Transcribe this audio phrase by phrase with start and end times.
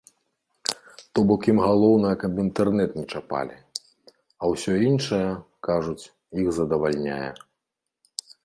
[1.17, 3.55] То бок ім галоўнае каб інтэрнэт не чапалі,
[4.41, 5.23] а ўсё іншае,
[5.69, 6.03] кажуць,
[6.45, 7.25] іх задавальняе.